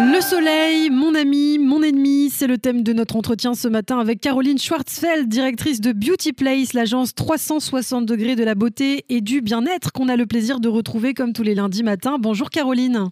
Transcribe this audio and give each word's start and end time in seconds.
Le 0.00 0.20
soleil, 0.20 0.90
mon 0.90 1.12
ami, 1.16 1.58
mon 1.58 1.82
ennemi, 1.82 2.30
c'est 2.30 2.46
le 2.46 2.56
thème 2.56 2.84
de 2.84 2.92
notre 2.92 3.16
entretien 3.16 3.54
ce 3.54 3.66
matin 3.66 3.98
avec 3.98 4.20
Caroline 4.20 4.56
Schwartzfeld, 4.56 5.28
directrice 5.28 5.80
de 5.80 5.90
Beauty 5.90 6.32
Place, 6.32 6.72
l'agence 6.72 7.16
360 7.16 8.06
degrés 8.06 8.36
de 8.36 8.44
la 8.44 8.54
beauté 8.54 9.04
et 9.08 9.20
du 9.20 9.40
bien-être 9.40 9.90
qu'on 9.90 10.08
a 10.08 10.14
le 10.14 10.26
plaisir 10.26 10.60
de 10.60 10.68
retrouver 10.68 11.14
comme 11.14 11.32
tous 11.32 11.42
les 11.42 11.56
lundis 11.56 11.82
matins. 11.82 12.18
Bonjour 12.20 12.48
Caroline. 12.48 13.08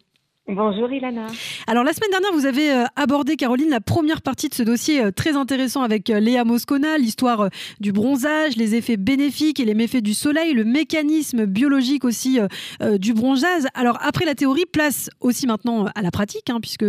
Bonjour 0.49 0.93
Ilana. 0.93 1.27
Alors 1.67 1.83
la 1.83 1.93
semaine 1.93 2.13
dernière, 2.13 2.33
vous 2.33 2.47
avez 2.47 2.71
euh, 2.71 2.85
abordé, 2.95 3.35
Caroline, 3.35 3.69
la 3.69 3.81
première 3.81 4.23
partie 4.23 4.49
de 4.49 4.55
ce 4.55 4.63
dossier 4.63 5.03
euh, 5.03 5.11
très 5.11 5.35
intéressant 5.35 5.83
avec 5.83 6.09
euh, 6.09 6.21
Léa 6.21 6.45
Moscona, 6.45 6.99
l'histoire 6.99 7.49
du 7.81 7.91
bronzage, 7.91 8.55
les 8.57 8.77
effets 8.77 8.97
bénéfiques 8.97 9.59
et 9.59 9.65
les 9.65 9.75
méfaits 9.75 10.05
du 10.05 10.15
soleil, 10.15 10.53
le 10.53 10.63
mécanisme 10.63 11.47
biologique 11.47 12.05
aussi 12.05 12.39
du 12.99 13.13
bronzage. 13.13 13.65
Alors 13.75 13.99
après 14.01 14.25
la 14.25 14.37
théorie, 14.37 14.67
place 14.71 15.11
aussi 15.21 15.49
maintenant 15.49 15.87
à 15.97 16.03
la 16.03 16.13
pratique, 16.13 16.49
hein, 16.49 16.61
puisque 16.61 16.85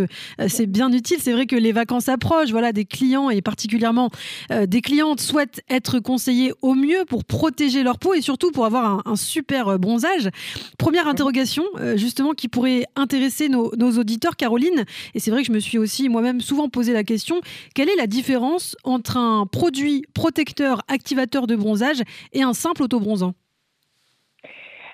c'est 0.47 0.67
bien 0.67 0.91
utile. 0.91 1.17
C'est 1.19 1.31
vrai 1.31 1.47
que 1.47 1.55
les 1.55 1.71
vacances 1.71 2.09
approchent, 2.09 2.51
voilà, 2.51 2.73
des 2.73 2.85
clients 2.85 3.29
et 3.29 3.41
particulièrement 3.41 4.09
des 4.49 4.81
clientes 4.81 5.19
souhaitent 5.19 5.61
être 5.69 5.99
conseillés 5.99 6.53
au 6.61 6.75
mieux 6.75 7.05
pour 7.07 7.25
protéger 7.25 7.83
leur 7.83 7.97
peau 7.97 8.13
et 8.13 8.21
surtout 8.21 8.51
pour 8.51 8.65
avoir 8.65 9.01
un 9.05 9.15
super 9.15 9.79
bronzage. 9.79 10.29
Première 10.77 11.07
interrogation, 11.07 11.63
justement, 11.95 12.33
qui 12.33 12.47
pourrait 12.47 12.85
intéresser 12.95 13.46
nos, 13.49 13.69
auditeurs, 13.99 14.35
Caroline. 14.35 14.85
Et 15.13 15.19
c'est 15.19 15.31
vrai 15.31 15.41
que 15.41 15.47
je 15.47 15.51
me 15.51 15.59
suis 15.59 15.77
aussi 15.77 16.09
moi-même 16.09 16.41
souvent 16.41 16.69
posé 16.69 16.93
la 16.93 17.03
question 17.03 17.41
quelle 17.75 17.89
est 17.89 17.95
la 17.95 18.07
différence 18.07 18.75
entre 18.83 19.17
un 19.17 19.45
produit 19.45 20.03
protecteur 20.13 20.81
activateur 20.87 21.47
de 21.47 21.55
bronzage 21.55 22.01
et 22.33 22.43
un 22.43 22.53
simple 22.53 22.83
autobronzant? 22.83 23.33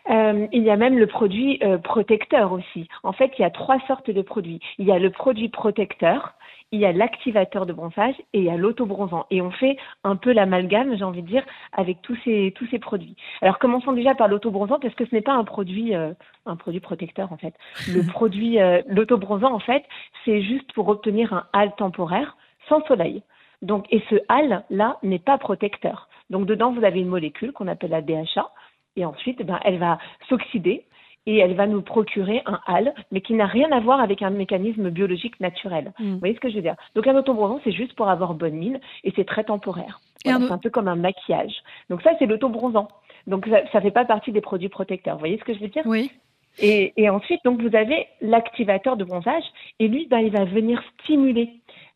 Euh, 0.09 0.47
il 0.51 0.63
y 0.63 0.69
a 0.69 0.75
même 0.75 0.97
le 0.97 1.07
produit 1.07 1.59
euh, 1.63 1.77
protecteur 1.77 2.51
aussi. 2.51 2.89
En 3.03 3.13
fait, 3.13 3.31
il 3.37 3.41
y 3.41 3.45
a 3.45 3.49
trois 3.49 3.79
sortes 3.87 4.11
de 4.11 4.21
produits. 4.21 4.59
Il 4.77 4.85
y 4.85 4.91
a 4.91 4.99
le 4.99 5.09
produit 5.11 5.47
protecteur, 5.47 6.33
il 6.73 6.79
y 6.79 6.85
a 6.85 6.91
l'activateur 6.91 7.67
de 7.67 7.71
bronzage 7.71 8.15
et 8.33 8.39
il 8.39 8.43
y 8.43 8.49
a 8.49 8.57
l'autobronzant. 8.57 9.27
Et 9.29 9.41
on 9.43 9.51
fait 9.51 9.77
un 10.03 10.15
peu 10.15 10.33
l'amalgame, 10.33 10.97
j'ai 10.97 11.03
envie 11.03 11.21
de 11.21 11.27
dire, 11.27 11.45
avec 11.71 12.01
tous 12.01 12.17
ces, 12.25 12.51
tous 12.55 12.65
ces 12.71 12.79
produits. 12.79 13.15
Alors 13.43 13.59
commençons 13.59 13.93
déjà 13.93 14.15
par 14.15 14.27
l'autobronzant 14.27 14.79
parce 14.79 14.95
que 14.95 15.05
ce 15.05 15.13
n'est 15.13 15.21
pas 15.21 15.33
un 15.33 15.43
produit, 15.43 15.95
euh, 15.95 16.13
un 16.47 16.55
produit 16.55 16.79
protecteur 16.79 17.31
en 17.31 17.37
fait. 17.37 17.53
Le 17.87 18.01
produit, 18.11 18.59
euh, 18.59 18.81
l'autobronzant 18.87 19.53
en 19.53 19.59
fait, 19.59 19.83
c'est 20.25 20.41
juste 20.41 20.73
pour 20.73 20.87
obtenir 20.87 21.31
un 21.31 21.45
hâle 21.53 21.75
temporaire 21.75 22.35
sans 22.67 22.83
soleil. 22.87 23.21
Donc, 23.61 23.85
et 23.91 24.01
ce 24.09 24.15
hâle 24.27 24.63
là 24.71 24.97
n'est 25.03 25.19
pas 25.19 25.37
protecteur. 25.37 26.09
Donc 26.31 26.47
dedans, 26.47 26.73
vous 26.73 26.83
avez 26.83 27.01
une 27.01 27.07
molécule 27.07 27.53
qu'on 27.53 27.67
appelle 27.67 27.91
la 27.91 28.01
DHA. 28.01 28.49
Et 28.95 29.05
ensuite, 29.05 29.43
ben, 29.45 29.59
elle 29.63 29.77
va 29.77 29.99
s'oxyder 30.27 30.85
et 31.25 31.37
elle 31.37 31.55
va 31.55 31.67
nous 31.67 31.81
procurer 31.81 32.41
un 32.45 32.59
hâle, 32.67 32.93
mais 33.11 33.21
qui 33.21 33.33
n'a 33.33 33.45
rien 33.45 33.71
à 33.71 33.79
voir 33.79 33.99
avec 33.99 34.21
un 34.21 34.29
mécanisme 34.29 34.89
biologique 34.89 35.39
naturel. 35.39 35.93
Mm. 35.99 36.13
Vous 36.13 36.19
voyez 36.19 36.35
ce 36.35 36.39
que 36.39 36.49
je 36.49 36.55
veux 36.55 36.61
dire? 36.61 36.75
Donc 36.95 37.07
un 37.07 37.15
autobronzant, 37.15 37.59
c'est 37.63 37.71
juste 37.71 37.93
pour 37.93 38.09
avoir 38.09 38.33
bonne 38.33 38.55
mine 38.55 38.79
et 39.03 39.13
c'est 39.15 39.25
très 39.25 39.43
temporaire. 39.43 39.99
c'est 40.23 40.31
un 40.31 40.57
peu 40.57 40.69
comme 40.69 40.87
un 40.87 40.95
maquillage. 40.95 41.53
Donc 41.89 42.01
ça, 42.01 42.11
c'est 42.19 42.25
l'autobronzant. 42.25 42.87
Donc 43.27 43.47
ça 43.47 43.77
ne 43.77 43.81
fait 43.81 43.91
pas 43.91 44.05
partie 44.05 44.31
des 44.31 44.41
produits 44.41 44.69
protecteurs. 44.69 45.15
Vous 45.15 45.19
voyez 45.19 45.37
ce 45.37 45.43
que 45.43 45.53
je 45.53 45.59
veux 45.59 45.69
dire? 45.69 45.83
Oui. 45.85 46.11
Et, 46.59 46.93
et, 46.97 47.09
ensuite, 47.09 47.39
donc 47.43 47.61
vous 47.61 47.75
avez 47.75 48.05
l'activateur 48.21 48.95
de 48.95 49.03
bronzage, 49.03 49.43
et 49.79 49.87
lui, 49.87 50.07
ben, 50.07 50.19
il 50.19 50.31
va 50.31 50.45
venir 50.45 50.83
stimuler 51.01 51.49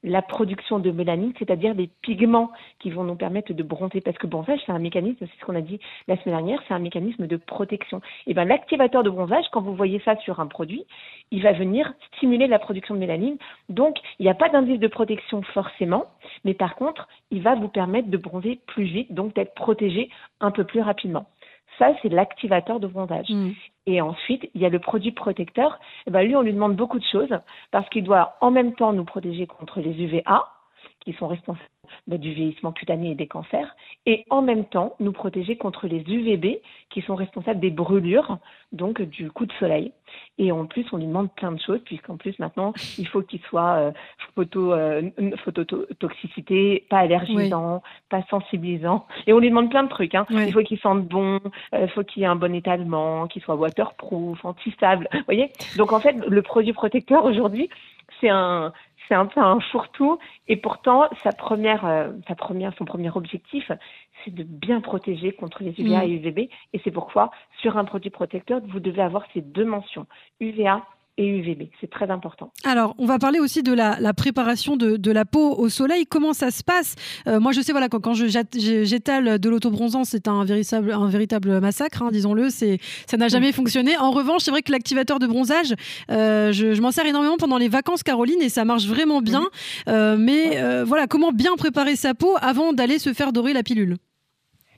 la 0.03 0.21
production 0.21 0.79
de 0.79 0.91
mélanine, 0.91 1.33
c'est-à-dire 1.39 1.75
des 1.75 1.89
pigments 2.01 2.51
qui 2.79 2.91
vont 2.91 3.03
nous 3.03 3.15
permettre 3.15 3.53
de 3.53 3.63
bronzer. 3.63 4.01
Parce 4.01 4.17
que 4.17 4.27
bronzage, 4.27 4.59
c'est 4.65 4.71
un 4.71 4.79
mécanisme, 4.79 5.17
c'est 5.19 5.39
ce 5.39 5.45
qu'on 5.45 5.55
a 5.55 5.61
dit 5.61 5.79
la 6.07 6.15
semaine 6.17 6.35
dernière, 6.35 6.61
c'est 6.67 6.73
un 6.73 6.79
mécanisme 6.79 7.27
de 7.27 7.37
protection. 7.37 8.01
Et 8.27 8.33
ben 8.33 8.45
l'activateur 8.45 9.03
de 9.03 9.09
bronzage, 9.09 9.45
quand 9.51 9.61
vous 9.61 9.75
voyez 9.75 9.99
ça 10.05 10.15
sur 10.17 10.39
un 10.39 10.47
produit, 10.47 10.85
il 11.31 11.41
va 11.43 11.51
venir 11.51 11.93
stimuler 12.15 12.47
la 12.47 12.59
production 12.59 12.95
de 12.95 12.99
mélanine. 12.99 13.37
Donc, 13.69 13.97
il 14.19 14.23
n'y 14.23 14.29
a 14.29 14.35
pas 14.35 14.49
d'indice 14.49 14.79
de 14.79 14.87
protection 14.87 15.41
forcément, 15.41 16.05
mais 16.45 16.53
par 16.53 16.75
contre, 16.75 17.07
il 17.31 17.41
va 17.41 17.55
vous 17.55 17.69
permettre 17.69 18.09
de 18.09 18.17
bronzer 18.17 18.59
plus 18.67 18.85
vite, 18.85 19.13
donc 19.13 19.33
d'être 19.35 19.55
protégé 19.55 20.09
un 20.39 20.51
peu 20.51 20.63
plus 20.63 20.81
rapidement. 20.81 21.27
Ça, 21.79 21.93
c'est 22.01 22.09
l'activateur 22.09 22.79
de 22.79 22.87
bronzage. 22.87 23.29
Mm. 23.29 23.51
Et 23.87 24.01
ensuite, 24.01 24.49
il 24.53 24.61
y 24.61 24.65
a 24.65 24.69
le 24.69 24.79
produit 24.79 25.13
protecteur. 25.13 25.79
Eh 26.05 26.11
ben, 26.11 26.21
lui, 26.21 26.35
on 26.35 26.41
lui 26.41 26.53
demande 26.53 26.75
beaucoup 26.75 26.99
de 26.99 27.05
choses 27.05 27.33
parce 27.71 27.87
qu'il 27.89 28.03
doit 28.03 28.35
en 28.41 28.51
même 28.51 28.73
temps 28.75 28.91
nous 28.91 29.05
protéger 29.05 29.47
contre 29.47 29.79
les 29.79 30.03
UVA, 30.03 30.45
qui 31.07 31.13
sont 31.13 31.27
responsables 31.27 31.63
du 32.09 32.33
vieillissement 32.33 32.73
cutané 32.73 33.11
et 33.11 33.15
des 33.15 33.27
cancers, 33.27 33.77
et 34.05 34.25
en 34.29 34.41
même 34.41 34.65
temps 34.65 34.97
nous 34.99 35.13
protéger 35.13 35.55
contre 35.55 35.87
les 35.87 36.01
UVB 36.01 36.59
qui 36.89 37.01
sont 37.01 37.15
responsables 37.15 37.61
des 37.61 37.71
brûlures, 37.71 38.39
donc 38.73 39.01
du 39.01 39.31
coup 39.31 39.45
de 39.45 39.53
soleil. 39.53 39.93
Et 40.37 40.51
en 40.51 40.65
plus, 40.65 40.85
on 40.91 40.97
lui 40.97 41.05
demande 41.05 41.31
plein 41.31 41.53
de 41.53 41.61
choses, 41.61 41.79
puisqu'en 41.85 42.17
plus 42.17 42.37
maintenant, 42.39 42.73
il 42.97 43.07
faut 43.07 43.21
qu'il 43.21 43.39
soit 43.43 43.75
euh, 43.77 43.91
photo, 44.35 44.73
euh, 44.73 45.09
phototoxicité, 45.45 46.85
pas 46.89 46.99
allergisant, 46.99 47.81
pas 48.09 48.23
sensibilisant. 48.29 49.05
Et 49.25 49.31
on 49.31 49.39
lui 49.39 49.47
demande 49.47 49.69
plein 49.69 49.83
de 49.83 49.89
trucs. 49.89 50.13
Hein. 50.13 50.25
Il 50.29 50.51
faut 50.51 50.63
qu'il 50.63 50.79
sente 50.79 51.07
bon, 51.07 51.39
il 51.71 51.77
euh, 51.77 51.87
faut 51.87 52.03
qu'il 52.03 52.23
ait 52.23 52.25
un 52.25 52.35
bon 52.35 52.53
étalement, 52.53 53.27
qu'il 53.27 53.41
soit 53.41 53.55
waterproof, 53.55 54.43
anti-stable. 54.43 55.07
Vous 55.13 55.23
voyez 55.25 55.51
Donc 55.77 55.93
en 55.93 56.01
fait, 56.01 56.17
le 56.27 56.41
produit 56.41 56.73
protecteur 56.73 57.23
aujourd'hui, 57.23 57.69
c'est 58.19 58.29
un, 58.29 58.73
c'est 59.07 59.15
un 59.15 59.25
peu 59.25 59.39
un 59.39 59.59
fourre-tout. 59.59 60.19
Et 60.47 60.57
pourtant, 60.57 61.09
sa 61.23 61.31
première, 61.31 61.85
euh, 61.85 62.11
sa 62.27 62.35
première, 62.35 62.73
son 62.77 62.85
premier 62.85 63.09
objectif, 63.15 63.71
c'est 64.23 64.33
de 64.33 64.43
bien 64.43 64.81
protéger 64.81 65.31
contre 65.31 65.63
les 65.63 65.79
UVA 65.79 66.05
et 66.05 66.11
UVB. 66.11 66.49
Et 66.73 66.81
c'est 66.83 66.91
pourquoi, 66.91 67.31
sur 67.61 67.77
un 67.77 67.85
produit 67.85 68.09
protecteur, 68.09 68.61
vous 68.67 68.79
devez 68.79 69.01
avoir 69.01 69.23
ces 69.33 69.41
deux 69.41 69.65
mentions, 69.65 70.07
UVA 70.39 70.83
et 71.17 71.27
UVB. 71.27 71.69
C'est 71.81 71.89
très 71.89 72.09
important. 72.11 72.51
Alors, 72.63 72.95
on 72.97 73.05
va 73.05 73.17
parler 73.17 73.39
aussi 73.39 73.63
de 73.63 73.73
la, 73.73 74.13
préparation 74.13 74.77
de, 74.77 75.11
la 75.11 75.25
peau 75.25 75.55
au 75.55 75.69
soleil. 75.69 76.05
Comment 76.05 76.33
ça 76.33 76.51
se 76.51 76.63
passe? 76.63 76.95
Euh, 77.27 77.39
Moi, 77.39 77.51
je 77.51 77.61
sais, 77.61 77.71
voilà, 77.71 77.89
quand, 77.89 77.99
quand 77.99 78.13
j'étale 78.13 79.39
de 79.39 79.49
l'autobronzant, 79.49 80.03
c'est 80.03 80.27
un 80.27 80.45
véritable, 80.45 80.91
un 80.91 81.09
véritable 81.09 81.59
massacre, 81.59 82.03
hein, 82.03 82.09
disons-le. 82.11 82.49
Ça 82.49 83.17
n'a 83.17 83.27
jamais 83.27 83.51
fonctionné. 83.51 83.97
En 83.97 84.11
revanche, 84.11 84.43
c'est 84.43 84.51
vrai 84.51 84.61
que 84.61 84.71
l'activateur 84.71 85.19
de 85.19 85.27
bronzage, 85.27 85.73
euh, 86.11 86.51
je, 86.51 86.79
m'en 86.81 86.91
sers 86.91 87.05
énormément 87.05 87.37
pendant 87.37 87.57
les 87.57 87.69
vacances, 87.69 88.03
Caroline, 88.03 88.41
et 88.41 88.49
ça 88.49 88.65
marche 88.65 88.85
vraiment 88.85 89.21
bien. 89.21 89.43
Euh, 89.87 90.17
mais 90.17 90.83
voilà, 90.83 91.07
comment 91.07 91.31
bien 91.31 91.55
préparer 91.55 91.95
sa 91.95 92.13
peau 92.13 92.35
avant 92.41 92.73
d'aller 92.73 92.99
se 92.99 93.13
faire 93.13 93.33
dorer 93.33 93.53
la 93.53 93.63
pilule? 93.63 93.97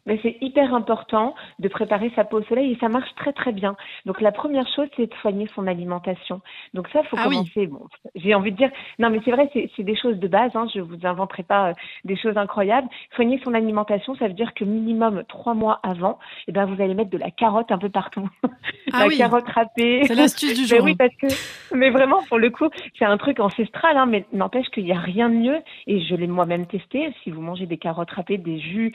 Mais 0.09 0.19
c'est 0.23 0.37
hyper 0.41 0.73
important 0.73 1.35
de 1.59 1.67
préparer 1.67 2.11
sa 2.15 2.23
peau 2.23 2.39
au 2.39 2.43
soleil 2.43 2.71
et 2.71 2.77
ça 2.79 2.89
marche 2.89 3.13
très 3.15 3.31
très 3.31 3.51
bien. 3.51 3.75
Donc 4.05 4.21
la 4.21 4.31
première 4.31 4.67
chose, 4.75 4.87
c'est 4.97 5.05
de 5.05 5.13
soigner 5.21 5.47
son 5.53 5.67
alimentation. 5.67 6.41
Donc 6.73 6.87
ça, 6.91 7.03
faut 7.03 7.15
ah 7.19 7.25
commencer. 7.25 7.67
Bon, 7.67 7.85
j'ai 8.15 8.33
envie 8.33 8.51
de 8.51 8.57
dire, 8.57 8.71
non 8.97 9.11
mais 9.11 9.19
c'est 9.23 9.31
vrai, 9.31 9.49
c'est 9.53 9.83
des 9.83 9.95
choses 9.95 10.17
de 10.17 10.27
base. 10.27 10.51
Hein, 10.55 10.67
je 10.73 10.81
vous 10.81 10.97
inventerai 11.03 11.43
pas 11.43 11.69
euh, 11.69 11.73
des 12.05 12.17
choses 12.17 12.37
incroyables. 12.37 12.87
Soigner 13.15 13.39
son 13.43 13.53
alimentation, 13.53 14.15
ça 14.15 14.27
veut 14.27 14.33
dire 14.33 14.53
que 14.55 14.65
minimum 14.65 15.23
trois 15.29 15.53
mois 15.53 15.79
avant, 15.83 16.17
eh 16.47 16.51
ben 16.51 16.65
vous 16.65 16.81
allez 16.81 16.95
mettre 16.95 17.11
de 17.11 17.17
la 17.19 17.29
carotte 17.29 17.71
un 17.71 17.77
peu 17.77 17.89
partout. 17.89 18.27
Ah 18.91 19.05
la 19.05 19.15
carotte 19.15 19.47
râpée. 19.47 20.01
C'est 20.05 20.15
l'astuce 20.15 20.59
du 20.59 20.65
jour. 20.65 20.79
mais 20.83 20.91
oui, 20.91 20.95
parce 20.95 21.15
que, 21.15 21.75
mais 21.75 21.91
vraiment 21.91 22.23
pour 22.27 22.39
le 22.39 22.49
coup, 22.49 22.67
c'est 22.97 23.05
un 23.05 23.17
truc 23.17 23.39
ancestral. 23.39 23.97
Hein, 23.97 24.07
mais 24.07 24.25
n'empêche 24.33 24.67
qu'il 24.69 24.83
n'y 24.83 24.91
a 24.91 24.99
rien 24.99 25.29
de 25.29 25.35
mieux. 25.35 25.59
Et 25.85 26.01
je 26.01 26.15
l'ai 26.15 26.25
moi-même 26.25 26.65
testé. 26.65 27.13
Si 27.23 27.29
vous 27.29 27.39
mangez 27.39 27.67
des 27.67 27.77
carottes 27.77 28.09
râpées, 28.09 28.39
des 28.39 28.59
jus, 28.59 28.93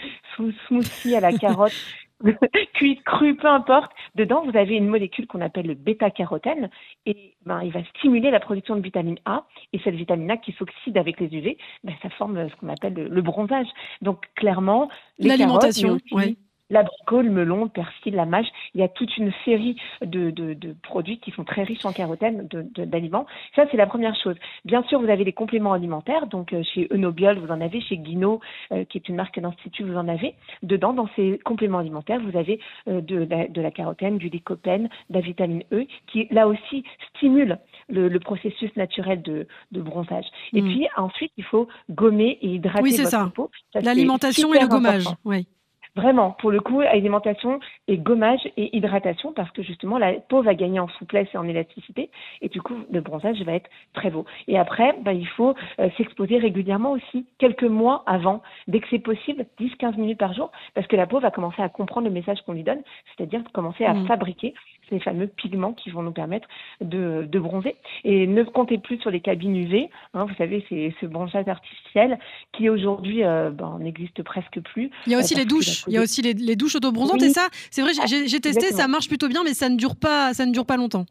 à 1.12 1.20
la 1.20 1.32
carotte, 1.32 1.72
cuite, 2.74 3.02
crue, 3.04 3.36
peu 3.36 3.48
importe. 3.48 3.92
Dedans, 4.14 4.44
vous 4.44 4.56
avez 4.56 4.76
une 4.76 4.88
molécule 4.88 5.26
qu'on 5.26 5.40
appelle 5.40 5.66
le 5.66 5.74
bêta-carotène 5.74 6.70
et 7.06 7.34
ben, 7.44 7.62
il 7.62 7.72
va 7.72 7.80
stimuler 7.96 8.30
la 8.30 8.40
production 8.40 8.76
de 8.76 8.80
vitamine 8.80 9.18
A. 9.24 9.44
Et 9.72 9.80
cette 9.84 9.94
vitamine 9.94 10.30
A 10.30 10.36
qui 10.36 10.52
s'oxyde 10.52 10.96
avec 10.96 11.20
les 11.20 11.26
UV, 11.26 11.58
ben, 11.82 11.94
ça 12.02 12.10
forme 12.10 12.48
ce 12.48 12.54
qu'on 12.56 12.68
appelle 12.68 12.94
le, 12.94 13.22
bronzage. 13.22 13.66
Donc, 14.00 14.24
clairement, 14.36 14.88
l'alimentation, 15.18 15.98
oui 16.12 16.38
l'abricot, 16.74 17.22
le 17.22 17.30
melon, 17.30 17.64
le 17.64 17.70
persil, 17.70 18.14
la 18.14 18.26
mâche. 18.26 18.48
Il 18.74 18.80
y 18.80 18.84
a 18.84 18.88
toute 18.88 19.16
une 19.16 19.32
série 19.44 19.76
de, 20.04 20.34
produits 20.82 21.18
qui 21.18 21.30
sont 21.30 21.44
très 21.44 21.62
riches 21.62 21.84
en 21.86 21.92
carotène, 21.92 22.48
d'aliments. 22.76 23.26
Ça, 23.54 23.64
c'est 23.70 23.76
la 23.76 23.86
première 23.86 24.14
chose. 24.22 24.34
Bien 24.64 24.82
sûr, 24.84 25.00
vous 25.00 25.08
avez 25.08 25.24
les 25.24 25.32
compléments 25.32 25.72
alimentaires. 25.72 26.26
Donc, 26.26 26.52
euh, 26.52 26.62
chez 26.74 26.92
Enobiol, 26.92 27.38
vous 27.38 27.50
en 27.50 27.60
avez. 27.60 27.80
Chez 27.80 27.96
Guino, 27.96 28.40
euh, 28.72 28.84
qui 28.84 28.98
est 28.98 29.08
une 29.08 29.14
marque 29.14 29.38
d'institut, 29.38 29.84
vous 29.84 29.96
en 29.96 30.08
avez. 30.08 30.34
Dedans, 30.62 30.92
dans 30.92 31.08
ces 31.16 31.40
compléments 31.44 31.78
alimentaires, 31.78 32.20
vous 32.20 32.36
avez 32.36 32.60
euh, 32.88 33.00
de, 33.00 33.60
la, 33.60 33.70
carotène, 33.70 34.18
du 34.18 34.28
lycopène, 34.28 34.88
de 35.10 35.14
la 35.14 35.20
vitamine 35.20 35.62
E, 35.72 35.86
qui, 36.08 36.26
là 36.30 36.48
aussi, 36.48 36.84
stimule 37.14 37.58
le, 37.88 38.18
processus 38.18 38.74
naturel 38.76 39.22
de, 39.22 39.46
bronzage. 39.70 40.26
Et 40.52 40.62
mm. 40.62 40.64
puis, 40.64 40.88
ensuite, 40.96 41.32
il 41.36 41.44
faut 41.44 41.68
gommer 41.90 42.38
et 42.42 42.48
hydrater 42.54 42.82
oui, 42.82 42.96
votre 42.96 43.08
ça. 43.08 43.30
peau. 43.34 43.50
L'alimentation 43.74 44.52
et 44.54 44.60
le 44.60 44.66
gommage. 44.66 45.04
Oui. 45.24 45.46
Vraiment, 45.96 46.32
pour 46.32 46.50
le 46.50 46.60
coup, 46.60 46.80
alimentation 46.80 47.60
et 47.86 47.98
gommage 47.98 48.40
et 48.56 48.76
hydratation, 48.76 49.32
parce 49.32 49.50
que 49.52 49.62
justement, 49.62 49.96
la 49.96 50.14
peau 50.14 50.42
va 50.42 50.54
gagner 50.54 50.80
en 50.80 50.88
souplesse 50.88 51.28
et 51.32 51.38
en 51.38 51.46
élasticité, 51.46 52.10
et 52.42 52.48
du 52.48 52.60
coup, 52.60 52.74
le 52.90 53.00
bronzage 53.00 53.40
va 53.42 53.52
être 53.52 53.70
très 53.92 54.10
beau. 54.10 54.24
Et 54.48 54.58
après, 54.58 54.96
bah, 55.02 55.12
il 55.12 55.28
faut 55.28 55.54
euh, 55.78 55.88
s'exposer 55.96 56.38
régulièrement 56.38 56.92
aussi, 56.92 57.26
quelques 57.38 57.62
mois 57.62 58.02
avant, 58.06 58.42
dès 58.66 58.80
que 58.80 58.88
c'est 58.90 58.98
possible, 58.98 59.46
10-15 59.60 59.96
minutes 59.96 60.18
par 60.18 60.34
jour, 60.34 60.50
parce 60.74 60.88
que 60.88 60.96
la 60.96 61.06
peau 61.06 61.20
va 61.20 61.30
commencer 61.30 61.62
à 61.62 61.68
comprendre 61.68 62.08
le 62.08 62.12
message 62.12 62.42
qu'on 62.42 62.54
lui 62.54 62.64
donne, 62.64 62.82
c'est-à-dire 63.16 63.42
commencer 63.52 63.84
à 63.84 63.94
mmh. 63.94 64.06
fabriquer 64.08 64.54
ces 64.88 65.00
fameux 65.00 65.26
pigments 65.26 65.72
qui 65.72 65.90
vont 65.90 66.02
nous 66.02 66.12
permettre 66.12 66.48
de, 66.80 67.28
bronzer. 67.38 67.76
Et 68.04 68.26
ne 68.26 68.42
comptez 68.42 68.78
plus 68.78 68.98
sur 68.98 69.10
les 69.10 69.20
cabines 69.20 69.56
UV. 69.56 69.90
Hein, 70.14 70.24
vous 70.24 70.34
savez, 70.36 70.64
c'est 70.68 70.94
ce 71.00 71.06
bronzage 71.06 71.48
artificiel 71.48 72.18
qui 72.52 72.68
aujourd'hui 72.68 73.24
euh, 73.24 73.50
ben, 73.50 73.78
n'existe 73.80 74.22
presque 74.22 74.60
plus. 74.60 74.90
Il 75.06 75.12
y 75.12 75.14
a 75.14 75.18
aussi 75.18 75.34
les 75.34 75.44
douches. 75.44 75.84
Il 75.86 75.94
y 75.94 75.98
a 75.98 76.02
aussi 76.02 76.22
les, 76.22 76.56
douches 76.56 76.76
autobronzantes. 76.76 77.22
Et 77.22 77.30
ça, 77.30 77.48
c'est 77.70 77.82
vrai, 77.82 77.92
j'ai 78.06 78.40
testé, 78.40 78.72
ça 78.72 78.88
marche 78.88 79.08
plutôt 79.08 79.28
bien, 79.28 79.42
mais 79.44 79.54
ça 79.54 79.68
ne 79.68 79.76
dure 79.76 79.96
pas, 79.96 80.34
ça 80.34 80.46
ne 80.46 80.52
dure 80.52 80.66
pas 80.66 80.76
longtemps. 80.76 81.06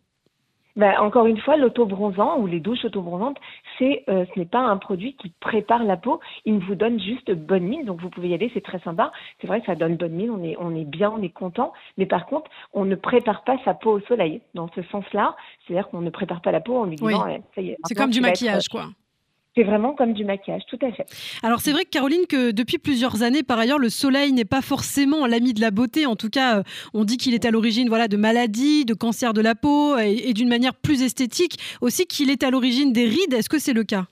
Ben, 0.76 0.98
encore 1.00 1.28
une 1.28 1.40
fois, 1.40 1.56
l'autobronzant 1.56 2.40
ou 2.40 2.48
les 2.48 2.60
douches 2.60 2.84
autobronzantes, 2.84 3.38
c'est, 3.78 4.04
euh, 4.10 4.26
ce 4.34 4.40
n'est 4.40 4.46
pas 4.46 4.60
un 4.60 4.78
produit 4.78 5.16
qui 5.16 5.30
prépare 5.40 5.84
la 5.84 5.98
peau. 5.98 6.20
Il 6.46 6.60
vous 6.60 6.76
donne 6.76 7.00
juste 7.00 7.32
bonne 7.32 7.64
mine. 7.64 7.86
Donc 7.86 8.02
vous 8.02 8.10
pouvez 8.10 8.30
y 8.30 8.34
aller, 8.34 8.50
c'est 8.54 8.64
très 8.64 8.80
sympa. 8.80 9.12
C'est 9.40 9.48
vrai 9.48 9.60
que 9.60 9.68
ça 9.68 9.76
donne 9.76 9.98
bonne 9.98 10.14
mine, 10.14 10.32
on 10.32 10.44
est, 10.44 10.56
on 10.60 10.76
est 10.76 10.86
bien, 10.86 11.12
on 11.16 11.22
est 11.22 11.30
content. 11.30 11.74
Mais 11.98 12.06
par 12.06 12.26
contre, 12.26 12.50
on 12.74 12.86
ne 12.86 12.96
prépare 12.96 13.44
pas 13.44 13.58
sa 13.66 13.74
peau 13.74 13.92
au 13.92 14.00
soleil. 14.02 14.42
Dans 14.56 14.68
ce 14.76 14.82
sens-là, 14.84 15.36
c'est-à-dire 15.66 15.90
qu'on 15.90 16.02
ne 16.02 16.10
prépare 16.10 16.42
pas 16.42 16.52
la 16.52 16.62
peau 16.62 16.78
en 16.78 16.86
lui 16.86 16.96
disant, 16.96 17.28
ça 17.56 17.62
y 17.62 17.70
est. 17.70 17.78
C'est 17.86 17.96
comme 17.96 18.12
du 18.12 18.22
maquillage, 18.22 18.68
quoi. 18.68 18.86
C'est 19.56 19.64
vraiment 19.64 19.94
comme 19.94 20.14
du 20.14 20.26
maquillage, 20.26 20.64
tout 20.68 20.80
à 20.82 20.92
fait. 20.92 21.06
Alors 21.44 21.60
c'est 21.60 21.72
vrai 21.72 21.84
que 21.84 21.90
Caroline, 21.90 22.26
que 22.28 22.52
depuis 22.52 22.80
plusieurs 22.80 23.22
années, 23.22 23.44
par 23.44 23.60
ailleurs, 23.60 23.78
le 23.78 23.90
soleil 23.90 24.34
n'est 24.34 24.46
pas 24.46 24.62
forcément 24.62 25.28
l'ami 25.28 25.54
de 25.54 25.62
la 25.62 25.70
beauté. 25.70 26.08
En 26.08 26.16
tout 26.16 26.30
cas, 26.30 26.60
euh, 26.60 26.64
on 26.96 27.04
dit 27.04 27.18
qu'il 27.18 27.36
est 27.36 27.46
à 27.46 27.52
l'origine 27.52 27.88
voilà, 27.88 28.08
de 28.08 28.18
maladies, 28.18 28.86
de 28.86 28.96
cancers 28.96 29.34
de 29.34 29.42
la 29.42 29.54
peau 29.54 29.98
et, 29.98 30.34
d'une 30.34 30.50
manière 30.50 30.74
plus 30.74 31.04
esthétique 31.04 31.60
aussi 31.82 32.08
qu'il 32.08 32.32
est 32.32 32.44
à 32.44 32.50
l'origine 32.50 32.94
des 32.94 33.06
rides. 33.06 33.34
Est-ce 33.34 33.50
que 33.50 33.60
c'est 33.60 33.74
le 33.74 33.84
cas? 33.84 34.08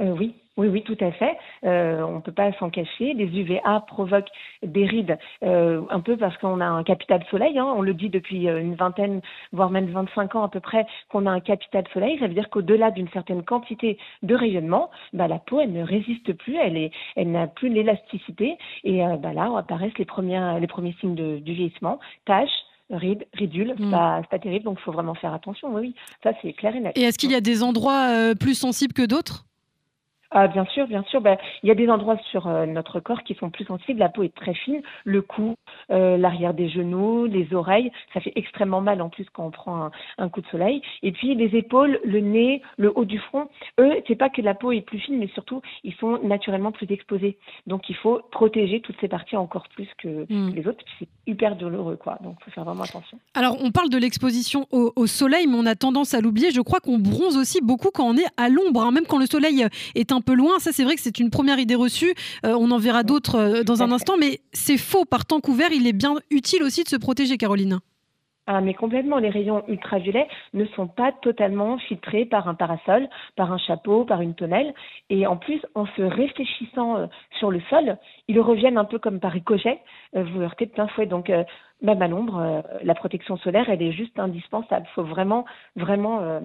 Euh, 0.00 0.14
Oui, 0.16 0.34
oui, 0.56 0.68
oui, 0.68 0.82
tout 0.82 0.96
à 1.00 1.12
fait. 1.12 1.36
Euh, 1.64 2.00
on 2.02 2.16
ne 2.16 2.20
peut 2.20 2.32
pas 2.32 2.50
s'en 2.54 2.70
cacher. 2.70 3.12
Les 3.12 3.26
UVA 3.26 3.80
provoquent 3.86 4.30
des 4.62 4.86
rides, 4.86 5.18
euh, 5.42 5.82
un 5.90 6.00
peu 6.00 6.16
parce 6.16 6.36
qu'on 6.38 6.60
a 6.60 6.66
un 6.66 6.82
capital 6.82 7.22
soleil. 7.30 7.58
Hein. 7.58 7.74
On 7.76 7.82
le 7.82 7.92
dit 7.92 8.08
depuis 8.08 8.48
euh, 8.48 8.60
une 8.60 8.74
vingtaine, 8.74 9.20
voire 9.52 9.68
même 9.68 9.86
25 9.86 10.34
ans 10.34 10.44
à 10.44 10.48
peu 10.48 10.60
près, 10.60 10.86
qu'on 11.10 11.26
a 11.26 11.30
un 11.30 11.40
capital 11.40 11.84
soleil. 11.92 12.18
Ça 12.20 12.26
veut 12.26 12.34
dire 12.34 12.48
qu'au-delà 12.48 12.90
d'une 12.90 13.08
certaine 13.10 13.42
quantité 13.42 13.98
de 14.22 14.34
rayonnement, 14.34 14.90
bah, 15.12 15.28
la 15.28 15.38
peau, 15.38 15.60
elle 15.60 15.72
ne 15.72 15.82
résiste 15.82 16.32
plus, 16.32 16.56
elle, 16.56 16.78
est, 16.78 16.90
elle 17.16 17.32
n'a 17.32 17.48
plus 17.48 17.68
l'élasticité. 17.68 18.56
Et 18.84 19.02
bah, 19.18 19.34
là, 19.34 19.52
apparaissent 19.58 19.98
les, 19.98 20.04
premiers, 20.06 20.58
les 20.58 20.66
premiers 20.66 20.94
signes 21.00 21.14
de, 21.14 21.38
du 21.38 21.52
vieillissement, 21.52 21.98
taches, 22.24 22.48
rides, 22.90 23.26
ridules, 23.34 23.74
c'est 23.76 23.84
mm. 23.84 23.90
pas, 23.90 24.22
pas, 24.30 24.38
terrible, 24.38 24.64
donc 24.64 24.78
il 24.80 24.84
faut 24.84 24.92
vraiment 24.92 25.14
faire 25.14 25.34
attention. 25.34 25.74
Oui, 25.74 25.94
ça 26.22 26.32
c'est 26.40 26.54
clair 26.54 26.74
et 26.74 26.80
net. 26.80 26.96
Et 26.96 27.02
est-ce 27.02 27.18
qu'il 27.18 27.30
y 27.30 27.34
a 27.34 27.40
des 27.40 27.62
endroits 27.62 28.34
plus 28.38 28.54
sensibles 28.54 28.94
que 28.94 29.06
d'autres? 29.06 29.46
Ah, 30.30 30.48
bien 30.48 30.64
sûr, 30.66 30.86
bien 30.86 31.04
sûr. 31.04 31.20
Ben, 31.20 31.36
il 31.62 31.68
y 31.68 31.72
a 31.72 31.74
des 31.74 31.88
endroits 31.88 32.18
sur 32.30 32.46
euh, 32.46 32.66
notre 32.66 33.00
corps 33.00 33.22
qui 33.22 33.34
sont 33.34 33.50
plus 33.50 33.64
sensibles. 33.64 34.00
La 34.00 34.08
peau 34.08 34.22
est 34.22 34.34
très 34.34 34.54
fine, 34.54 34.82
le 35.04 35.22
cou, 35.22 35.54
euh, 35.90 36.16
l'arrière 36.16 36.54
des 36.54 36.68
genoux, 36.68 37.26
les 37.26 37.54
oreilles. 37.54 37.92
Ça 38.12 38.20
fait 38.20 38.32
extrêmement 38.34 38.80
mal 38.80 39.00
en 39.00 39.08
plus 39.08 39.26
quand 39.32 39.46
on 39.46 39.50
prend 39.50 39.90
un, 40.18 40.28
coup 40.28 40.40
de 40.40 40.46
soleil. 40.48 40.82
Et 41.02 41.12
puis 41.12 41.34
les 41.34 41.56
épaules, 41.56 42.00
le 42.04 42.20
nez, 42.20 42.62
le 42.76 42.92
haut 42.96 43.04
du 43.04 43.18
front. 43.18 43.48
Eux, 43.78 43.92
c'est 44.08 44.16
pas 44.16 44.28
que 44.28 44.42
la 44.42 44.54
peau 44.54 44.72
est 44.72 44.80
plus 44.80 44.98
fine, 44.98 45.18
mais 45.18 45.28
surtout 45.28 45.62
ils 45.84 45.94
sont 45.94 46.18
naturellement 46.22 46.72
plus 46.72 46.90
exposés. 46.90 47.38
Donc 47.66 47.88
il 47.88 47.96
faut 47.96 48.20
protéger 48.32 48.80
toutes 48.80 48.96
ces 49.00 49.08
parties 49.08 49.36
encore 49.36 49.68
plus 49.68 49.88
que, 49.98 50.26
hmm. 50.28 50.54
les 50.54 50.66
autres. 50.66 50.84
C'est 50.98 51.08
hyper 51.26 51.56
douloureux, 51.56 51.96
quoi. 51.96 52.18
Donc 52.22 52.36
il 52.40 52.44
faut 52.44 52.50
faire 52.50 52.64
vraiment 52.64 52.82
attention. 52.82 53.18
Alors 53.34 53.56
on 53.62 53.70
parle 53.70 53.90
de 53.90 53.98
l'exposition 53.98 54.66
au, 54.72 55.06
soleil, 55.06 55.46
mais 55.46 55.56
on 55.56 55.66
a 55.66 55.76
tendance 55.76 56.14
à 56.14 56.20
l'oublier. 56.20 56.50
Je 56.50 56.60
crois 56.60 56.80
qu'on 56.80 56.98
bronze 56.98 57.36
aussi 57.36 57.60
beaucoup 57.62 57.90
quand 57.92 58.06
on 58.06 58.16
est 58.16 58.26
à 58.36 58.48
l'ombre, 58.48 58.82
hein. 58.82 58.90
même 58.90 59.06
quand 59.06 59.18
le 59.18 59.26
soleil 59.26 59.64
est 59.94 60.12
un 60.12 60.15
peu 60.20 60.34
loin. 60.34 60.58
Ça, 60.58 60.72
c'est 60.72 60.84
vrai 60.84 60.94
que 60.94 61.00
c'est 61.00 61.18
une 61.18 61.30
première 61.30 61.58
idée 61.58 61.74
reçue. 61.74 62.14
Euh, 62.44 62.56
on 62.58 62.70
en 62.70 62.78
verra 62.78 63.02
d'autres 63.02 63.36
euh, 63.36 63.62
dans 63.62 63.82
un 63.82 63.92
instant, 63.92 64.14
mais 64.18 64.40
c'est 64.52 64.78
faux. 64.78 65.04
Par 65.04 65.24
temps 65.24 65.40
couvert, 65.40 65.70
il 65.72 65.86
est 65.86 65.92
bien 65.92 66.14
utile 66.30 66.62
aussi 66.62 66.84
de 66.84 66.88
se 66.88 66.96
protéger, 66.96 67.36
Caroline. 67.36 67.78
Ah, 68.48 68.60
mais 68.60 68.74
complètement, 68.74 69.18
les 69.18 69.28
rayons 69.28 69.64
ultraviolets 69.66 70.28
ne 70.54 70.66
sont 70.66 70.86
pas 70.86 71.10
totalement 71.10 71.78
filtrés 71.78 72.26
par 72.26 72.46
un 72.46 72.54
parasol, 72.54 73.08
par 73.34 73.52
un 73.52 73.58
chapeau, 73.58 74.04
par 74.04 74.20
une 74.20 74.34
tonnelle. 74.34 74.72
Et 75.10 75.26
en 75.26 75.36
plus, 75.36 75.60
en 75.74 75.86
se 75.86 76.02
réfléchissant 76.02 76.96
euh, 76.96 77.06
sur 77.38 77.50
le 77.50 77.60
sol, 77.70 77.98
ils 78.28 78.40
reviennent 78.40 78.78
un 78.78 78.84
peu 78.84 79.00
comme 79.00 79.18
par 79.18 79.32
ricochet, 79.32 79.80
vous 80.12 80.42
heurtez 80.42 80.66
de 80.66 80.70
plein 80.70 80.86
fouet. 80.88 81.06
Donc, 81.06 81.30
même 81.82 82.00
à 82.00 82.08
l'ombre, 82.08 82.38
euh, 82.38 82.62
la 82.82 82.94
protection 82.94 83.36
solaire, 83.36 83.68
elle 83.68 83.82
est 83.82 83.92
juste 83.92 84.18
indispensable. 84.18 84.86
Il 84.90 84.94
faut 84.94 85.04
vraiment, 85.04 85.44
vraiment 85.76 86.20
euh, 86.22 86.40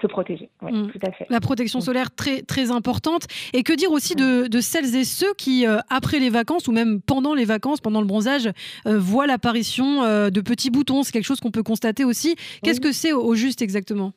se 0.00 0.06
protéger. 0.06 0.48
Mm. 0.62 0.88
Tout 0.88 0.98
à 1.02 1.10
fait. 1.10 1.26
La 1.28 1.40
protection 1.40 1.80
solaire, 1.80 2.14
très, 2.14 2.42
très 2.42 2.70
importante. 2.70 3.26
Et 3.52 3.62
que 3.62 3.72
dire 3.72 3.90
aussi 3.90 4.14
de, 4.14 4.48
celles 4.60 4.94
et 4.94 5.04
ceux 5.04 5.34
qui, 5.34 5.66
euh, 5.66 5.78
après 5.88 6.20
les 6.20 6.30
vacances 6.30 6.68
ou 6.68 6.72
même 6.72 7.00
pendant 7.00 7.34
les 7.34 7.44
vacances, 7.44 7.80
pendant 7.80 8.00
le 8.00 8.06
bronzage, 8.06 8.50
voient 8.84 9.26
l'apparition 9.26 10.02
de 10.02 10.40
petits 10.40 10.70
boutons 10.70 11.02
C'est 11.02 11.12
quelque 11.12 11.24
chose 11.24 11.40
qu'on 11.40 11.50
peut 11.50 11.62
constater 11.62 12.04
aussi. 12.04 12.36
Qu'est-ce 12.62 12.80
que 12.80 12.92
c'est 12.92 13.12
au 13.12 13.34
juste 13.34 13.62
exactement? 13.62 14.12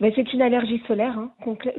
C'est 0.00 0.32
une 0.32 0.42
allergie 0.42 0.82
solaire, 0.86 1.16
hein, 1.18 1.30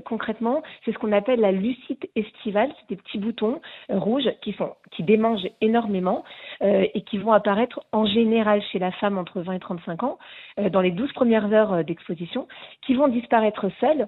concrètement. 0.06 0.64
C'est 0.84 0.92
ce 0.92 0.98
qu'on 0.98 1.12
appelle 1.12 1.40
la 1.40 1.52
lucite 1.52 2.10
estivale. 2.16 2.72
C'est 2.80 2.96
des 2.96 3.02
petits 3.02 3.18
boutons 3.18 3.62
euh, 3.92 4.00
rouges 4.00 4.30
qui, 4.42 4.54
sont, 4.54 4.74
qui 4.92 5.04
démangent 5.04 5.48
énormément 5.62 6.24
euh, 6.62 6.86
et 6.94 7.02
qui 7.02 7.18
vont 7.18 7.34
apparaître 7.34 7.82
en 7.92 8.06
général 8.06 8.62
chez 8.72 8.80
la 8.80 8.92
femme 8.92 9.18
entre 9.18 9.42
20 9.42 9.54
et 9.54 9.60
35 9.60 10.04
ans 10.04 10.18
euh, 10.60 10.70
dans 10.70 10.82
les 10.82 10.92
12 10.92 11.12
premières 11.14 11.52
heures 11.54 11.84
d'exposition, 11.84 12.48
qui 12.86 12.94
vont 12.94 13.08
disparaître 13.08 13.70
seules 13.80 14.08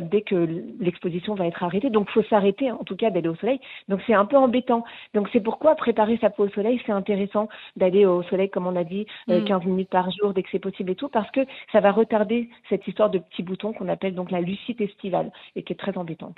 dès 0.00 0.22
que 0.22 0.62
l'exposition 0.80 1.34
va 1.34 1.46
être 1.46 1.62
arrêtée. 1.62 1.90
Donc, 1.90 2.08
il 2.10 2.12
faut 2.12 2.28
s'arrêter, 2.28 2.70
en 2.70 2.84
tout 2.84 2.96
cas, 2.96 3.10
d'aller 3.10 3.28
au 3.28 3.34
soleil. 3.36 3.60
Donc, 3.88 4.00
c'est 4.06 4.14
un 4.14 4.24
peu 4.24 4.36
embêtant. 4.36 4.84
Donc, 5.14 5.28
c'est 5.32 5.40
pourquoi 5.40 5.74
préparer 5.74 6.18
sa 6.18 6.30
peau 6.30 6.44
au 6.44 6.48
soleil, 6.50 6.80
c'est 6.86 6.92
intéressant 6.92 7.48
d'aller 7.76 8.06
au 8.06 8.22
soleil, 8.24 8.50
comme 8.50 8.66
on 8.66 8.76
a 8.76 8.84
dit, 8.84 9.06
15 9.28 9.64
mm. 9.64 9.68
minutes 9.68 9.90
par 9.90 10.10
jour 10.10 10.32
dès 10.32 10.42
que 10.42 10.48
c'est 10.50 10.58
possible 10.58 10.90
et 10.90 10.94
tout, 10.94 11.08
parce 11.08 11.30
que 11.30 11.40
ça 11.72 11.80
va 11.80 11.92
retarder 11.92 12.48
cette 12.68 12.86
histoire 12.86 13.10
de 13.10 13.18
petits 13.18 13.42
qu'on 13.56 13.88
appelle 13.88 14.14
donc 14.14 14.30
la 14.30 14.40
lucite 14.40 14.80
estivale 14.80 15.30
et 15.56 15.62
qui 15.62 15.72
est 15.72 15.76
très 15.76 15.96
embêtante. 15.96 16.36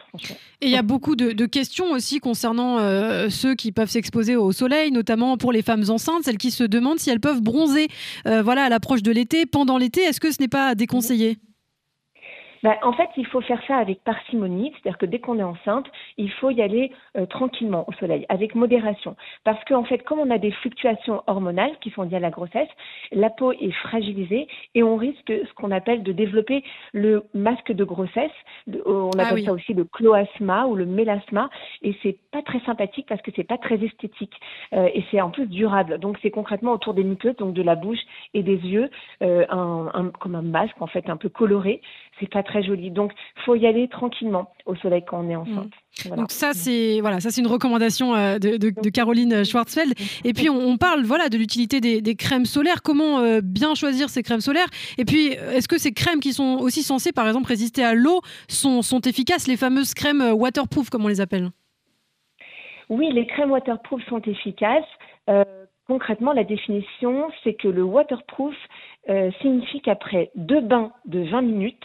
Et 0.60 0.66
il 0.66 0.70
y 0.70 0.76
a 0.76 0.82
beaucoup 0.82 1.16
de, 1.16 1.46
questions 1.46 1.92
aussi 1.92 2.20
concernant 2.20 2.78
euh, 2.78 3.28
ceux 3.28 3.54
qui 3.54 3.72
peuvent 3.72 3.88
s'exposer 3.88 4.36
au 4.36 4.52
soleil, 4.52 4.90
notamment 4.90 5.36
pour 5.36 5.52
les 5.52 5.62
femmes 5.62 5.84
enceintes, 5.88 6.24
celles 6.24 6.38
qui 6.38 6.50
se 6.50 6.64
demandent 6.64 6.98
si 6.98 7.10
elles 7.10 7.20
peuvent 7.20 7.42
bronzer 7.42 7.88
euh, 8.26 8.42
voilà, 8.42 8.64
à 8.64 8.68
l'approche 8.68 9.02
de 9.02 9.12
l'été, 9.12 9.46
pendant 9.46 9.78
l'été. 9.78 10.00
Est-ce 10.02 10.20
que 10.20 10.32
ce 10.32 10.40
n'est 10.40 10.48
pas 10.48 10.74
déconseillé 10.74 11.38
bah, 12.64 12.78
en 12.82 12.94
fait, 12.94 13.10
il 13.18 13.26
faut 13.26 13.42
faire 13.42 13.60
ça 13.68 13.76
avec 13.76 14.02
parcimonie, 14.04 14.72
c'est-à-dire 14.72 14.96
que 14.96 15.04
dès 15.04 15.18
qu'on 15.18 15.38
est 15.38 15.42
enceinte, 15.42 15.86
il 16.16 16.30
faut 16.30 16.48
y 16.48 16.62
aller 16.62 16.90
euh, 17.18 17.26
tranquillement 17.26 17.84
au 17.86 17.92
soleil, 17.92 18.24
avec 18.30 18.54
modération. 18.54 19.16
Parce 19.44 19.62
qu'en 19.66 19.84
fait, 19.84 19.98
comme 19.98 20.18
on 20.18 20.30
a 20.30 20.38
des 20.38 20.50
fluctuations 20.50 21.22
hormonales 21.26 21.76
qui 21.82 21.90
sont 21.90 22.04
liées 22.04 22.16
à 22.16 22.20
la 22.20 22.30
grossesse, 22.30 22.70
la 23.12 23.28
peau 23.28 23.52
est 23.52 23.70
fragilisée 23.70 24.48
et 24.74 24.82
on 24.82 24.96
risque 24.96 25.28
ce 25.28 25.52
qu'on 25.52 25.72
appelle 25.72 26.02
de 26.02 26.12
développer 26.12 26.64
le 26.94 27.24
masque 27.34 27.70
de 27.70 27.84
grossesse. 27.84 28.32
On 28.86 29.10
ah 29.18 29.26
appelle 29.26 29.44
ça 29.44 29.52
aussi 29.52 29.74
le 29.74 29.84
cloasma 29.84 30.64
ou 30.64 30.74
le 30.74 30.86
mélasma. 30.86 31.50
Et 31.82 31.94
c'est 32.02 32.16
pas 32.32 32.40
très 32.40 32.60
sympathique 32.60 33.04
parce 33.06 33.20
que 33.20 33.30
c'est 33.36 33.44
pas 33.44 33.58
très 33.58 33.76
esthétique. 33.84 34.32
Euh, 34.72 34.88
et 34.94 35.04
c'est 35.10 35.20
en 35.20 35.28
plus 35.28 35.48
durable. 35.48 35.98
Donc 35.98 36.16
c'est 36.22 36.30
concrètement 36.30 36.72
autour 36.72 36.94
des 36.94 37.04
muqueuses, 37.04 37.36
donc 37.36 37.52
de 37.52 37.62
la 37.62 37.74
bouche 37.74 38.00
et 38.32 38.42
des 38.42 38.56
yeux, 38.56 38.88
euh, 39.22 39.44
un, 39.50 40.10
comme 40.18 40.34
un 40.34 40.40
masque 40.40 40.80
en 40.80 40.86
fait 40.86 41.10
un 41.10 41.18
peu 41.18 41.28
coloré. 41.28 41.82
C'est 42.20 42.30
pas 42.30 42.42
très 42.42 42.62
joli. 42.62 42.90
Donc, 42.90 43.12
faut 43.44 43.54
y 43.54 43.66
aller 43.66 43.88
tranquillement 43.88 44.52
au 44.66 44.76
soleil 44.76 45.04
quand 45.06 45.24
on 45.24 45.28
est 45.28 45.36
enceinte. 45.36 45.66
Mmh. 45.66 46.16
Donc 46.16 46.32
ça 46.32 46.52
c'est 46.52 47.00
voilà 47.00 47.20
ça 47.20 47.30
c'est 47.30 47.40
une 47.40 47.46
recommandation 47.46 48.14
euh, 48.14 48.38
de, 48.38 48.90
Caroline 48.90 49.44
Schwarzfeld 49.44 49.94
et 50.24 50.32
puis 50.32 50.50
on, 50.50 50.76
parle 50.76 51.02
voilà 51.04 51.28
de 51.28 51.38
l'utilité 51.38 51.80
des, 51.80 52.16
crèmes 52.16 52.46
solaires. 52.46 52.82
Comment 52.82 53.20
euh, 53.20 53.40
bien 53.42 53.74
choisir 53.74 54.08
ces 54.08 54.22
crèmes 54.22 54.40
solaires? 54.40 54.66
Et 54.98 55.04
puis 55.04 55.28
est-ce 55.28 55.68
que 55.68 55.78
ces 55.78 55.92
crèmes 55.92 56.20
qui 56.20 56.32
sont 56.32 56.58
aussi 56.60 56.82
censées 56.82 57.12
par 57.12 57.26
exemple 57.26 57.46
résister 57.46 57.84
à 57.84 57.94
l'eau 57.94 58.20
sont, 58.48 58.82
sont 58.82 59.00
efficaces? 59.00 59.46
Les 59.46 59.56
fameuses 59.56 59.94
crèmes 59.94 60.20
euh, 60.20 60.32
waterproof 60.32 60.90
comme 60.90 61.04
on 61.04 61.08
les 61.08 61.20
appelle. 61.20 61.50
Oui 62.88 63.10
les 63.12 63.26
crèmes 63.26 63.50
waterproof 63.50 64.02
sont 64.08 64.20
efficaces. 64.22 64.84
Concrètement 65.86 66.32
la 66.32 66.44
définition 66.44 67.28
c'est 67.44 67.54
que 67.54 67.68
le 67.68 67.82
waterproof 67.82 68.54
signifie 69.40 69.80
qu'après 69.80 70.30
deux 70.34 70.60
bains 70.60 70.92
de 71.06 71.20
20 71.20 71.42
minutes 71.42 71.84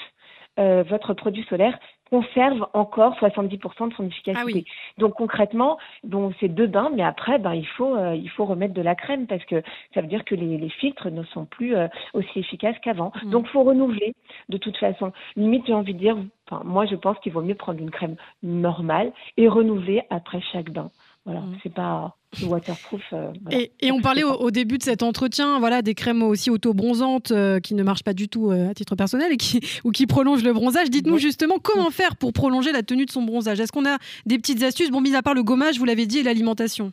euh, 0.59 0.83
votre 0.83 1.13
produit 1.13 1.43
solaire 1.49 1.77
conserve 2.09 2.67
encore 2.73 3.15
70% 3.19 3.89
de 3.89 3.93
son 3.93 4.07
efficacité. 4.07 4.65
Ah 4.67 4.93
Donc 4.97 5.13
concrètement, 5.13 5.77
donc 6.03 6.33
c'est 6.39 6.47
deux 6.47 6.67
bains, 6.67 6.91
mais 6.95 7.03
après, 7.03 7.37
ben 7.37 7.53
il 7.53 7.67
faut 7.67 7.95
euh, 7.95 8.15
il 8.15 8.29
faut 8.29 8.45
remettre 8.45 8.73
de 8.73 8.81
la 8.81 8.95
crème 8.95 9.27
parce 9.27 9.45
que 9.45 9.61
ça 9.93 10.01
veut 10.01 10.07
dire 10.07 10.25
que 10.25 10.35
les, 10.35 10.57
les 10.57 10.69
filtres 10.69 11.09
ne 11.11 11.23
sont 11.23 11.45
plus 11.45 11.75
euh, 11.75 11.87
aussi 12.13 12.39
efficaces 12.39 12.77
qu'avant. 12.81 13.11
Donc, 13.13 13.23
mm. 13.23 13.29
Donc 13.29 13.47
faut 13.47 13.63
renouveler 13.63 14.13
de 14.49 14.57
toute 14.57 14.77
façon. 14.77 15.13
Limite, 15.35 15.65
j'ai 15.67 15.73
envie 15.73 15.93
de 15.93 15.99
dire, 15.99 16.17
enfin 16.49 16.63
moi 16.65 16.85
je 16.85 16.95
pense 16.95 17.17
qu'il 17.19 17.31
vaut 17.31 17.41
mieux 17.41 17.55
prendre 17.55 17.79
une 17.79 17.91
crème 17.91 18.15
normale 18.43 19.11
et 19.37 19.47
renouveler 19.47 20.01
après 20.09 20.41
chaque 20.51 20.71
bain. 20.71 20.89
Voilà, 21.25 21.41
mm. 21.41 21.57
c'est 21.63 21.73
pas 21.73 22.15
waterproof. 22.43 23.01
Euh, 23.13 23.31
et, 23.51 23.91
on 23.91 24.01
parlait 24.01 24.23
au, 24.23 24.51
début 24.51 24.77
de 24.77 24.83
cet 24.83 25.03
entretien, 25.03 25.59
voilà, 25.59 25.81
des 25.81 25.95
crèmes 25.95 26.23
aussi 26.23 26.49
auto-bronzantes 26.49 27.31
euh, 27.31 27.59
qui 27.59 27.73
ne 27.73 27.83
marchent 27.83 28.03
pas 28.03 28.13
du 28.13 28.27
tout 28.27 28.51
euh, 28.51 28.69
à 28.69 28.73
titre 28.73 28.95
personnel 28.95 29.31
et 29.31 29.37
qui, 29.37 29.61
ou 29.83 29.91
qui 29.91 30.07
prolongent 30.07 30.43
le 30.43 30.53
bronzage. 30.53 30.89
Dites-nous 30.89 31.17
justement 31.17 31.55
comment 31.61 31.89
faire 31.89 32.15
pour 32.15 32.33
prolonger 32.33 32.71
la 32.71 32.83
tenue 32.83 33.05
de 33.05 33.11
son 33.11 33.23
bronzage. 33.23 33.59
Est-ce 33.59 33.71
qu'on 33.71 33.85
a 33.85 33.97
des 34.25 34.37
petites 34.37 34.63
astuces? 34.63 34.91
Bon, 34.91 35.01
mis 35.01 35.15
à 35.15 35.21
part 35.21 35.33
le 35.33 35.43
gommage, 35.43 35.79
vous 35.79 35.85
l'avez 35.85 36.05
dit, 36.05 36.19
et 36.19 36.23
l'alimentation. 36.23 36.91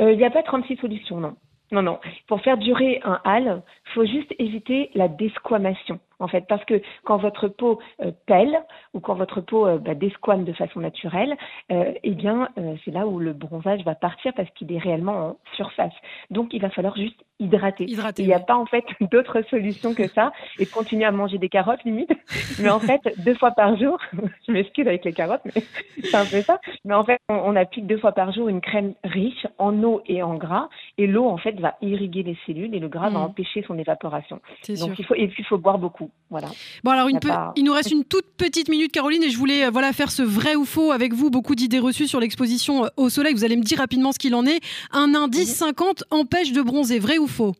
Il 0.00 0.16
n'y 0.16 0.24
a 0.24 0.30
pas 0.30 0.42
36 0.42 0.76
solutions, 0.76 1.20
non. 1.20 1.36
Non, 1.70 1.82
non. 1.82 1.98
Pour 2.26 2.40
faire 2.42 2.58
durer 2.58 3.00
un 3.04 3.20
il 3.26 3.62
faut 3.94 4.04
juste 4.04 4.32
éviter 4.38 4.90
la 4.94 5.08
desquamation 5.08 5.98
en 6.18 6.28
fait, 6.28 6.44
parce 6.48 6.64
que 6.64 6.80
quand 7.04 7.16
votre 7.16 7.48
peau 7.48 7.80
euh, 8.02 8.12
pèle 8.26 8.56
ou 8.92 9.00
quand 9.00 9.14
votre 9.14 9.40
peau 9.40 9.66
euh, 9.66 9.78
bah, 9.78 9.94
desquame 9.94 10.44
de 10.44 10.52
façon 10.52 10.80
naturelle, 10.80 11.36
euh, 11.72 11.92
eh 12.02 12.12
bien, 12.12 12.48
c'est 12.84 12.90
là 12.90 13.06
où 13.06 13.18
le 13.18 13.32
bronzage 13.32 13.82
va 13.84 13.94
partir 13.94 14.32
parce 14.34 14.50
qu'il 14.50 14.72
est 14.72 14.78
réellement 14.78 15.12
en 15.12 15.36
surface. 15.56 15.92
Donc, 16.30 16.52
il 16.52 16.60
va 16.60 16.70
falloir 16.70 16.96
juste 16.96 17.24
hydrater. 17.40 17.86
il 18.18 18.26
n'y 18.26 18.32
a 18.32 18.40
pas 18.40 18.56
en 18.56 18.66
fait 18.66 18.84
d'autre 19.12 19.42
solution 19.50 19.94
que 19.94 20.06
ça 20.08 20.32
et 20.58 20.66
continuer 20.66 21.04
à 21.04 21.10
manger 21.10 21.38
des 21.38 21.48
carottes 21.48 21.82
limite. 21.84 22.12
Mais 22.60 22.70
en 22.70 22.78
fait, 22.78 23.00
deux 23.18 23.34
fois 23.34 23.50
par 23.50 23.76
jour, 23.76 23.98
je 24.46 24.52
m'excuse 24.52 24.86
avec 24.86 25.04
les 25.04 25.12
carottes, 25.12 25.42
mais 25.44 25.62
c'est 26.02 26.16
un 26.16 26.24
peu 26.24 26.40
ça. 26.42 26.60
Mais 26.84 26.94
en 26.94 27.04
fait, 27.04 27.18
on, 27.28 27.54
applique 27.56 27.86
deux 27.86 27.98
fois 27.98 28.12
par 28.12 28.32
jour 28.32 28.48
une 28.48 28.60
crème 28.60 28.94
riche 29.04 29.46
en 29.58 29.82
eau 29.82 30.02
et 30.06 30.22
en 30.22 30.34
gras 30.34 30.68
et 30.98 31.06
l'eau 31.06 31.26
en 31.26 31.36
fait 31.36 31.58
va 31.60 31.76
irriguer 31.82 32.24
les 32.24 32.36
cellules 32.46 32.74
et 32.74 32.80
le 32.80 32.88
gras 32.88 33.10
va 33.10 33.20
mmh. 33.20 33.22
empêcher 33.22 33.64
son 33.66 33.78
évaporation. 33.78 34.40
Donc 34.68 34.98
il 34.98 35.04
faut 35.04 35.14
et 35.14 35.28
puis 35.28 35.42
il 35.42 35.46
faut 35.46 35.58
boire 35.58 35.78
beaucoup. 35.78 36.03
Voilà. 36.30 36.48
Bon, 36.82 36.90
alors, 36.90 37.08
il 37.54 37.64
nous 37.64 37.72
reste 37.72 37.92
une 37.92 38.04
toute 38.04 38.26
petite 38.36 38.68
minute, 38.68 38.90
Caroline, 38.90 39.22
et 39.22 39.30
je 39.30 39.38
voulais 39.38 39.66
euh, 39.66 39.70
voilà, 39.70 39.92
faire 39.92 40.10
ce 40.10 40.22
vrai 40.22 40.56
ou 40.56 40.64
faux 40.64 40.90
avec 40.90 41.12
vous. 41.12 41.30
Beaucoup 41.30 41.54
d'idées 41.54 41.78
reçues 41.78 42.08
sur 42.08 42.18
l'exposition 42.18 42.86
euh, 42.86 42.88
au 42.96 43.08
soleil. 43.08 43.34
Vous 43.34 43.44
allez 43.44 43.56
me 43.56 43.62
dire 43.62 43.78
rapidement 43.78 44.10
ce 44.10 44.18
qu'il 44.18 44.34
en 44.34 44.44
est. 44.44 44.60
Un 44.90 45.14
indice 45.14 45.54
50 45.54 46.04
empêche 46.10 46.52
de 46.52 46.60
bronzer, 46.60 46.98
vrai 46.98 47.18
ou 47.18 47.28
faux? 47.28 47.54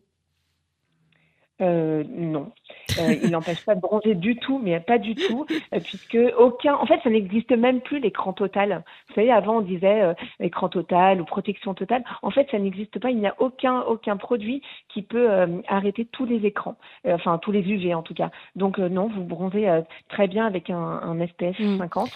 Euh, 1.61 2.03
non. 2.09 2.51
Euh, 2.99 3.15
il 3.23 3.29
n'empêche 3.31 3.63
pas 3.65 3.75
de 3.75 3.81
bronzer 3.81 4.15
du 4.15 4.35
tout, 4.37 4.59
mais 4.61 4.79
pas 4.79 4.97
du 4.97 5.15
tout, 5.15 5.45
euh, 5.73 5.79
puisque 5.79 6.17
aucun. 6.37 6.75
En 6.75 6.85
fait, 6.85 6.99
ça 7.03 7.09
n'existe 7.09 7.51
même 7.51 7.81
plus 7.81 7.99
l'écran 7.99 8.33
total. 8.33 8.83
Vous 9.09 9.15
savez, 9.15 9.31
avant 9.31 9.57
on 9.57 9.61
disait 9.61 10.01
euh, 10.01 10.13
écran 10.39 10.69
total 10.69 11.21
ou 11.21 11.25
protection 11.25 11.73
totale. 11.73 12.03
En 12.21 12.31
fait, 12.31 12.47
ça 12.51 12.59
n'existe 12.59 12.99
pas. 12.99 13.11
Il 13.11 13.17
n'y 13.17 13.27
a 13.27 13.35
aucun 13.39 13.81
aucun 13.81 14.17
produit 14.17 14.61
qui 14.89 15.01
peut 15.01 15.29
arrêter 15.67 16.05
tous 16.05 16.25
les 16.25 16.45
écrans, 16.45 16.77
enfin 17.05 17.37
tous 17.37 17.51
les 17.51 17.59
UV 17.61 17.93
en 17.93 18.01
tout 18.01 18.13
cas. 18.13 18.31
Donc 18.55 18.77
non, 18.77 19.07
vous 19.07 19.23
bronzez 19.23 19.81
très 20.09 20.27
bien 20.27 20.45
avec 20.45 20.69
un, 20.69 20.77
un 20.77 21.25
SPF 21.27 21.57
50. 21.77 22.09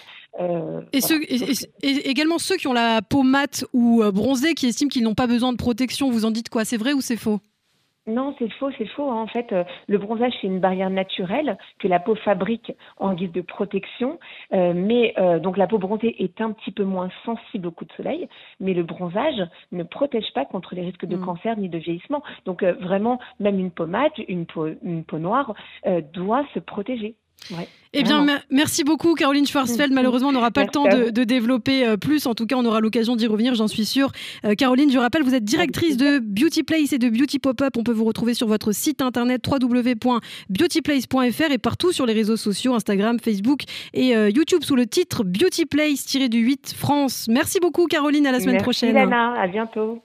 et, 0.92 1.00
ceux, 1.00 1.20
et, 1.22 2.08
également 2.08 2.38
ceux 2.38 2.56
qui 2.56 2.66
ont 2.68 2.72
la 2.72 3.02
peau 3.02 3.22
mate 3.22 3.64
ou 3.72 4.02
bronzée, 4.12 4.54
qui 4.54 4.66
estiment 4.66 4.88
qu'ils 4.88 5.04
n'ont 5.04 5.14
pas 5.14 5.26
besoin 5.26 5.52
de 5.52 5.58
protection, 5.58 6.10
vous 6.10 6.24
en 6.24 6.30
dites 6.30 6.48
quoi? 6.48 6.64
C'est 6.64 6.76
vrai 6.76 6.92
ou 6.92 7.00
c'est 7.00 7.16
faux? 7.16 7.40
Non, 8.06 8.34
c'est 8.38 8.48
faux, 8.54 8.70
c'est 8.78 8.86
faux. 8.86 9.10
Hein. 9.10 9.22
En 9.22 9.26
fait, 9.26 9.52
euh, 9.52 9.64
le 9.86 9.98
bronzage, 9.98 10.32
c'est 10.40 10.46
une 10.46 10.58
barrière 10.58 10.90
naturelle 10.90 11.58
que 11.78 11.86
la 11.86 12.00
peau 12.00 12.14
fabrique 12.14 12.72
en 12.96 13.12
guise 13.14 13.30
de 13.32 13.42
protection. 13.42 14.18
Euh, 14.52 14.72
mais 14.74 15.14
euh, 15.18 15.38
donc 15.38 15.56
la 15.56 15.66
peau 15.66 15.78
bronzée 15.78 16.22
est 16.22 16.40
un 16.40 16.52
petit 16.52 16.72
peu 16.72 16.84
moins 16.84 17.10
sensible 17.24 17.68
au 17.68 17.70
coup 17.70 17.84
de 17.84 17.92
soleil, 17.92 18.28
mais 18.58 18.72
le 18.72 18.82
bronzage 18.82 19.42
ne 19.72 19.82
protège 19.82 20.32
pas 20.34 20.46
contre 20.46 20.74
les 20.74 20.82
risques 20.82 21.04
de 21.04 21.16
mm. 21.16 21.24
cancer 21.24 21.58
ni 21.58 21.68
de 21.68 21.78
vieillissement. 21.78 22.22
Donc 22.46 22.62
vraiment, 22.62 23.18
même 23.38 23.58
une 23.58 23.70
peau 23.70 23.86
mate, 23.86 24.16
une 24.28 24.46
peau, 24.46 24.68
une 24.82 25.04
peau 25.04 25.18
noire 25.18 25.54
doit 26.12 26.44
se 26.54 26.58
protéger. 26.58 27.16
Eh 27.92 28.04
bien, 28.04 28.24
merci 28.50 28.84
beaucoup, 28.84 29.14
Caroline 29.14 29.44
Schwarzfeld. 29.46 29.92
Malheureusement, 29.92 30.28
on 30.28 30.32
n'aura 30.32 30.52
pas 30.52 30.62
le 30.62 30.68
temps 30.68 30.84
de, 30.84 31.24
développer 31.24 31.84
euh, 31.84 31.96
plus. 31.96 32.26
En 32.26 32.34
tout 32.34 32.46
cas, 32.46 32.54
on 32.56 32.64
aura 32.64 32.78
l'occasion 32.80 33.16
d'y 33.16 33.26
revenir, 33.26 33.56
j'en 33.56 33.66
suis 33.66 33.84
sûre. 33.84 34.12
Euh, 34.44 34.54
Caroline, 34.54 34.92
je 34.92 34.98
rappelle, 34.98 35.24
vous 35.24 35.34
êtes 35.34 35.42
directrice 35.44 35.96
de 35.96 36.20
Beauty 36.20 36.62
Place 36.62 36.92
et 36.92 36.98
de 36.98 37.08
Beauty 37.08 37.40
Pop-Up. 37.40 37.76
On 37.76 37.82
peut 37.82 37.90
vous 37.92 38.04
retrouver 38.04 38.34
sur 38.34 38.46
votre 38.46 38.70
site 38.72 39.02
internet 39.02 39.44
www.beautyplace.fr 39.46 41.50
et 41.50 41.58
partout 41.58 41.90
sur 41.92 42.06
les 42.06 42.12
réseaux 42.12 42.36
sociaux, 42.36 42.74
Instagram, 42.74 43.18
Facebook 43.18 43.62
et 43.92 44.14
euh, 44.14 44.30
YouTube 44.30 44.62
sous 44.62 44.76
le 44.76 44.86
titre 44.86 45.24
Beauty 45.24 45.66
Place-du-8 45.66 46.76
France. 46.76 47.26
Merci 47.28 47.58
beaucoup, 47.58 47.86
Caroline. 47.86 48.24
À 48.26 48.32
la 48.32 48.38
semaine 48.38 48.54
merci, 48.54 48.64
prochaine. 48.64 48.94
Lana, 48.94 49.34
à 49.40 49.48
bientôt. 49.48 50.00